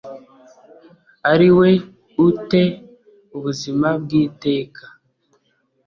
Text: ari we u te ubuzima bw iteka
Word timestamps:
ari 1.31 1.49
we 1.57 1.69
u 2.25 2.27
te 2.49 2.63
ubuzima 3.35 3.89
bw 4.01 4.09
iteka 4.23 4.83